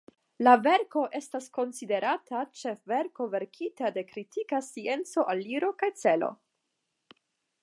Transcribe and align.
La 0.45 0.53
verko 0.67 1.03
estas 1.19 1.49
konsiderata 1.57 2.41
ĉefverko 2.63 3.29
verkita 3.35 3.93
de 3.99 4.07
kritika 4.13 4.65
scienca 4.71 5.31
aliro 5.37 5.75
kaj 5.85 5.95
celo. 6.05 6.37